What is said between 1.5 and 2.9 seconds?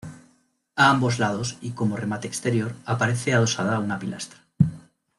y como remate exterior,